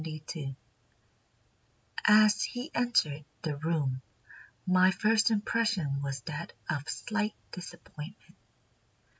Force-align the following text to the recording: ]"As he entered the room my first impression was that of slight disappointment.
]"As 2.07 2.41
he 2.41 2.71
entered 2.73 3.23
the 3.43 3.55
room 3.57 4.01
my 4.65 4.89
first 4.89 5.29
impression 5.29 6.01
was 6.01 6.21
that 6.21 6.53
of 6.67 6.89
slight 6.89 7.35
disappointment. 7.51 8.35